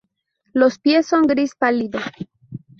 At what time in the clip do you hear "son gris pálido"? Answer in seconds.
1.05-1.99